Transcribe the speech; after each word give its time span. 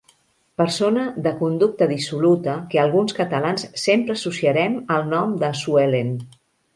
Persona 0.59 1.01
de 1.25 1.33
conducta 1.41 1.87
dissoluta 1.91 2.55
que 2.71 2.79
alguns 2.83 3.15
catalans 3.19 3.67
sempre 3.81 4.15
associarem 4.21 4.79
al 4.97 5.05
nom 5.13 5.37
de 5.45 5.51
Sue 5.61 5.85
Ellen. 5.89 6.11